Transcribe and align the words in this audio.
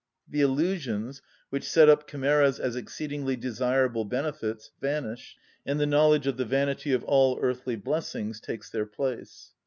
The 0.27 0.41
illusions, 0.41 1.21
which 1.51 1.69
set 1.69 1.87
up 1.87 2.07
chimeras 2.09 2.59
as 2.59 2.75
exceedingly 2.75 3.35
desirable 3.35 4.03
benefits, 4.03 4.71
vanish, 4.81 5.35
and 5.63 5.79
the 5.79 5.85
knowledge 5.85 6.25
of 6.25 6.37
the 6.37 6.43
vanity 6.45 6.91
of 6.91 7.03
all 7.03 7.37
earthly 7.39 7.75
blessings 7.75 8.39
takes 8.39 8.71
their 8.71 8.87
place. 8.87 9.51